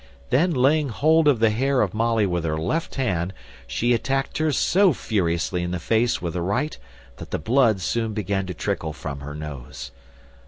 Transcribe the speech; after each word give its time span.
Then 0.31 0.49
laying 0.49 0.89
hold 0.89 1.27
of 1.27 1.37
the 1.37 1.51
hair 1.51 1.79
of 1.81 1.93
Molly 1.93 2.25
with 2.25 2.43
her 2.43 2.57
left 2.57 2.95
hand, 2.95 3.33
she 3.67 3.93
attacked 3.93 4.39
her 4.39 4.51
so 4.51 4.93
furiously 4.93 5.61
in 5.61 5.69
the 5.69 5.77
face 5.79 6.19
with 6.19 6.33
the 6.33 6.41
right, 6.41 6.75
that 7.17 7.29
the 7.29 7.37
blood 7.37 7.81
soon 7.81 8.11
began 8.15 8.47
to 8.47 8.55
trickle 8.55 8.93
from 8.93 9.19
her 9.19 9.35
nose. 9.35 9.91